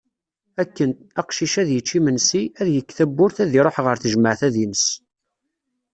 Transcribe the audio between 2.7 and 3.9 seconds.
yekk tawwurt ad iruḥ